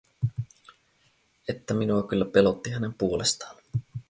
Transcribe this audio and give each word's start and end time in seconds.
Että 1.49 1.73
minua 1.73 2.03
kyllä 2.03 2.25
pelotti 2.25 2.69
hänen 2.69 2.93
puolestaan! 2.93 3.55